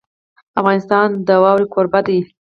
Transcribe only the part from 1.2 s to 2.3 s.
د واوره کوربه دی.